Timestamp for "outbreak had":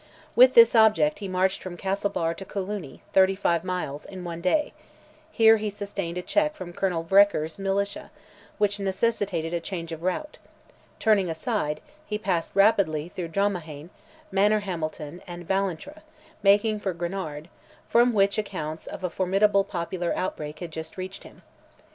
20.17-20.71